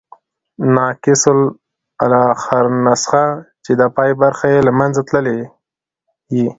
[0.75, 1.23] ناقص
[2.03, 3.25] الاخرنسخه،
[3.63, 5.47] چي د پای برخي ئې له منځه تللي يي.